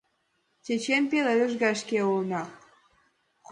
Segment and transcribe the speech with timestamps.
[0.65, 2.43] Чечен пеледыш гай шке улына.